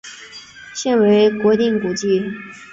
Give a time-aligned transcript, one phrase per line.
[0.73, 2.23] 现为国定古迹。